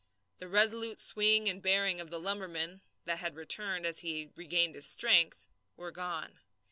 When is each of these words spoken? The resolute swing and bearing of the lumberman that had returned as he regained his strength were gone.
The 0.39 0.47
resolute 0.47 0.97
swing 0.97 1.47
and 1.47 1.61
bearing 1.61 2.01
of 2.01 2.09
the 2.09 2.19
lumberman 2.19 2.81
that 3.05 3.19
had 3.19 3.35
returned 3.35 3.85
as 3.85 3.99
he 3.99 4.31
regained 4.35 4.73
his 4.73 4.87
strength 4.87 5.47
were 5.77 5.91
gone. 5.91 6.39